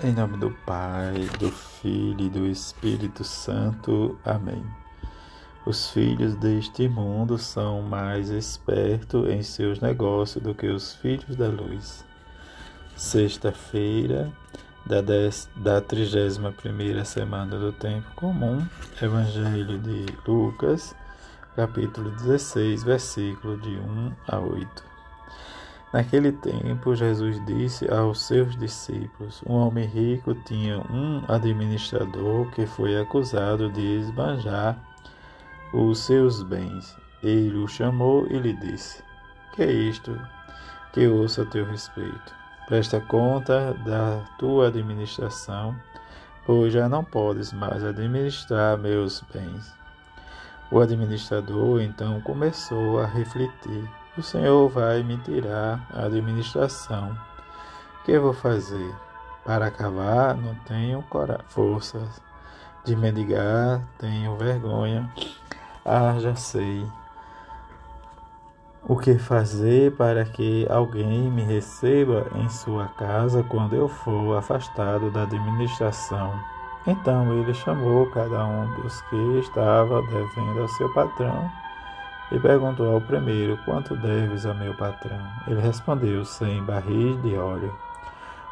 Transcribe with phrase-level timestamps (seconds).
[0.00, 4.18] Em nome do Pai, do Filho e do Espírito Santo.
[4.24, 4.64] Amém.
[5.66, 11.48] Os filhos deste mundo são mais espertos em seus negócios do que os filhos da
[11.48, 12.06] luz.
[12.96, 14.32] Sexta-feira
[14.86, 15.02] da,
[15.56, 18.66] da 31 semana do Tempo Comum,
[19.00, 20.96] Evangelho de Lucas,
[21.54, 24.91] capítulo 16, versículo de 1 a 8.
[25.92, 32.98] Naquele tempo, Jesus disse aos seus discípulos: Um homem rico tinha um administrador que foi
[32.98, 34.78] acusado de esbanjar
[35.74, 36.96] os seus bens.
[37.22, 39.04] Ele o chamou e lhe disse:
[39.54, 40.18] Que é isto
[40.94, 42.34] que ouço a teu respeito?
[42.66, 45.76] Presta conta da tua administração,
[46.46, 49.74] pois já não podes mais administrar meus bens.
[50.70, 57.16] O administrador então começou a refletir o Senhor vai me tirar a administração.
[58.00, 58.94] O que eu vou fazer?
[59.42, 61.02] Para acabar, não tenho
[61.48, 62.20] forças.
[62.84, 65.10] De mendigar, tenho vergonha.
[65.84, 66.86] Ah, já sei.
[68.86, 75.10] O que fazer para que alguém me receba em sua casa quando eu for afastado
[75.10, 76.38] da administração?
[76.86, 81.61] Então ele chamou cada um dos que estava devendo ao seu patrão
[82.32, 85.20] e perguntou ao primeiro: Quanto deves a meu patrão?
[85.46, 87.72] Ele respondeu: Cem barris de óleo.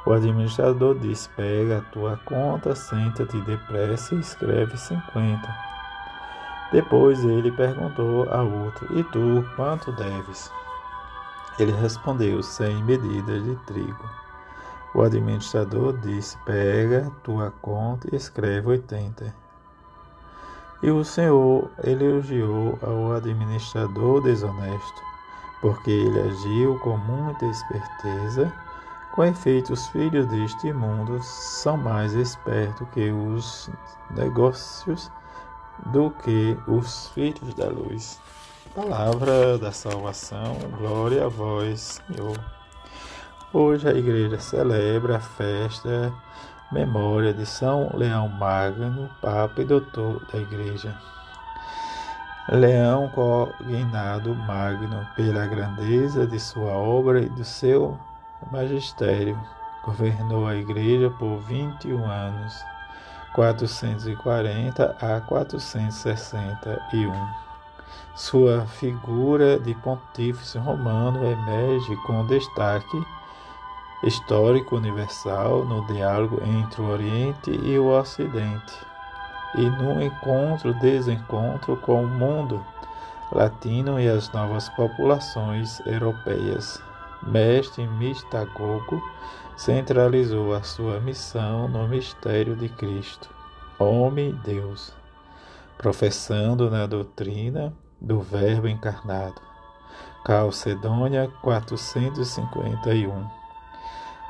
[0.07, 5.49] O administrador disse: Pega a tua conta, senta-te depressa e escreve cinquenta.
[6.71, 10.53] Depois ele perguntou ao outro: E tu, quanto deves?
[11.59, 14.11] Ele respondeu: Cem medidas de trigo.
[14.95, 19.35] O administrador disse: Pega a tua conta e escreve oitenta.
[20.83, 25.03] E o Senhor elogiou ao administrador desonesto,
[25.61, 28.53] porque ele agiu com muita esperteza.
[29.13, 33.69] Com efeito, os filhos deste mundo são mais espertos que os
[34.11, 35.11] negócios
[35.87, 38.19] do que os filhos da luz.
[38.75, 42.39] Palavra da salvação, glória a vós, Senhor.
[43.53, 46.13] Hoje a igreja celebra a festa
[46.73, 50.95] Memória de São Leão Magno, Papa e Doutor da Igreja.
[52.49, 57.99] Leão cognado Magno, pela grandeza de sua obra e do seu
[58.53, 59.37] magistério,
[59.85, 62.65] governou a Igreja por 21 anos,
[63.35, 67.13] 440 a 461.
[68.15, 73.05] Sua figura de pontífice romano emerge com destaque
[74.03, 78.75] histórico universal no diálogo entre o Oriente e o Ocidente,
[79.57, 82.65] e no encontro-desencontro com o mundo
[83.33, 86.83] latino e as novas populações europeias.
[87.23, 89.03] Mestre Mistagogo
[89.57, 93.29] centralizou a sua missão no mistério de Cristo,
[93.79, 94.95] homem e Deus,
[95.77, 99.43] professando na doutrina do Verbo encarnado.
[100.25, 103.40] Calcedônia 451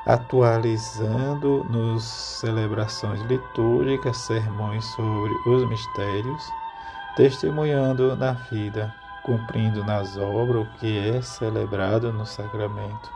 [0.05, 6.43] atualizando nos celebrações litúrgicas sermões sobre os mistérios,
[7.15, 13.11] testemunhando na vida, cumprindo nas obras o que é celebrado no sacramento.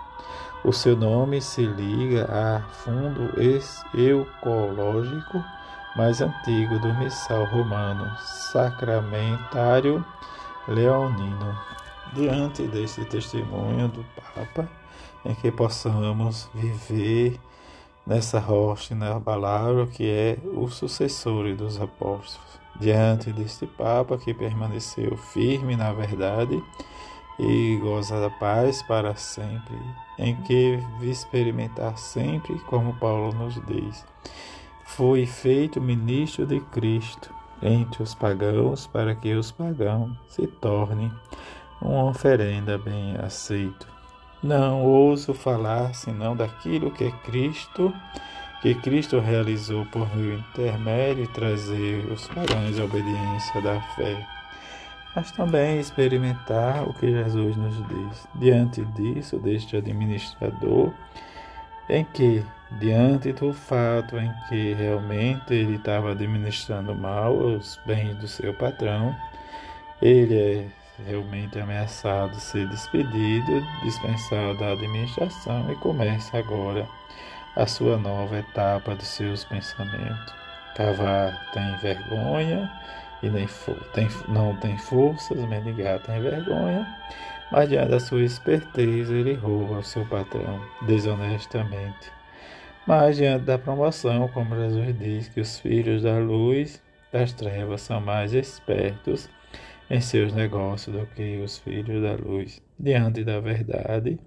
[0.63, 3.31] O seu nome se liga a fundo
[3.93, 5.43] eucológico
[5.95, 10.03] mais antigo do missal romano, sacramentário
[10.67, 11.57] leonino.
[12.15, 14.69] Diante deste testemunho do Papa,
[15.25, 17.37] em que possamos viver
[18.07, 22.57] nessa rocha na palavra que é o sucessor dos apóstolos.
[22.79, 26.63] Diante deste Papa que permaneceu firme na verdade
[27.37, 29.77] e goza da paz para sempre,
[30.17, 34.05] em que experimentar sempre, como Paulo nos diz,
[34.85, 41.11] foi feito ministro de Cristo entre os pagãos para que os pagãos se tornem
[41.81, 43.87] uma oferenda bem aceita.
[44.41, 47.93] Não ouso falar senão daquilo que é Cristo,
[48.61, 54.27] que Cristo realizou por meu intermédio e trazer os pagãos à obediência da fé.
[55.15, 58.27] Mas também experimentar o que Jesus nos diz.
[58.35, 60.91] Diante disso, deste administrador,
[61.89, 62.43] em que,
[62.79, 69.15] diante do fato em que realmente ele estava administrando mal os bens do seu patrão,
[70.01, 70.67] ele é
[71.03, 76.87] realmente ameaçado ser despedido, dispensado da administração e começa agora
[77.55, 80.33] a sua nova etapa de seus pensamentos.
[80.75, 82.71] Cavar tem vergonha
[83.23, 83.47] e nem
[83.93, 86.85] tem, não tem forças, mendigar tem vergonha,
[87.51, 92.11] mas diante da sua esperteza ele rouba o seu patrão desonestamente.
[92.85, 96.81] Mas diante da promoção, como Jesus diz que os filhos da luz
[97.11, 99.29] das trevas são mais espertos
[99.89, 104.19] em seus negócios do que os filhos da luz, diante da verdade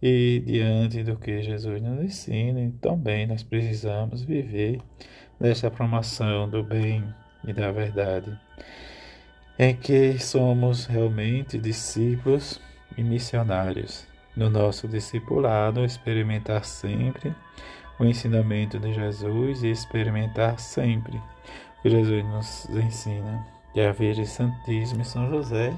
[0.00, 4.80] e diante do que Jesus nos ensina, também nós precisamos viver
[5.38, 7.04] nesta promoção do bem
[7.46, 8.38] e da verdade,
[9.58, 12.60] em que somos realmente discípulos
[12.96, 14.06] e missionários.
[14.36, 17.34] No nosso discipulado, experimentar sempre
[17.98, 23.51] o ensinamento de Jesus e experimentar sempre o que Jesus nos ensina.
[23.74, 25.72] E a Virgem Santíssima e São José,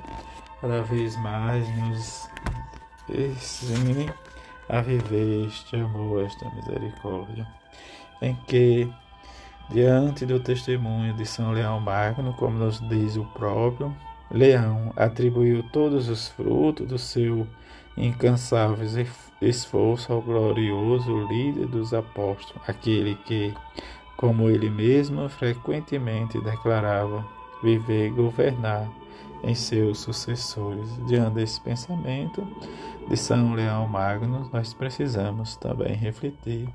[0.60, 2.28] cada vez mais nos
[3.08, 4.10] ensine
[4.68, 7.46] a viver este amor, esta misericórdia,
[8.20, 8.90] em que,
[9.70, 13.94] diante do testemunho de São Leão Magno, como nos diz o próprio
[14.30, 17.46] Leão, atribuiu todos os frutos do seu
[17.96, 18.84] incansável
[19.40, 23.54] esforço ao glorioso líder dos apóstolos, aquele que,
[24.16, 27.24] como ele mesmo frequentemente declarava,
[27.64, 28.88] viver e governar
[29.42, 30.88] em seus sucessores.
[31.06, 32.46] Diante desse pensamento
[33.08, 36.68] de São Leão Magno, nós precisamos também refletir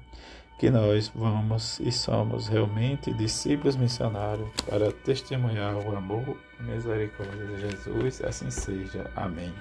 [0.57, 7.61] que nós vamos e somos realmente discípulos missionários para testemunhar o amor e misericórdia de
[7.61, 8.21] Jesus.
[8.21, 9.09] Assim seja.
[9.15, 9.53] Amém.